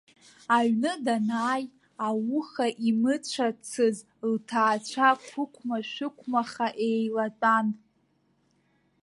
Аҩны 0.55 0.91
данааи, 1.05 1.63
ауха 2.07 2.67
имыцәацыз 2.89 3.97
лҭаацәа 4.31 5.07
қәықәма-шәықәмаха 5.25 6.67
еилатәан. 6.87 7.67